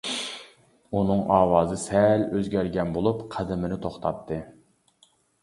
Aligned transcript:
ئۇنىڭ 1.01 1.19
ئاۋازى 1.35 1.77
سەل 1.81 2.25
ئۆزگەرگەن 2.39 2.95
بولۇپ 2.97 3.21
قەدىمىنى 3.37 3.79
توختاتتى. 3.87 4.43